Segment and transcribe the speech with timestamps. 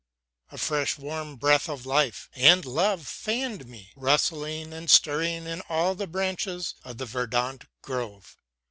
[0.51, 5.93] A fresh, warm breath of life and love fanned me, rustling and stirring in all
[5.93, 8.35] the branches of the verdant grove.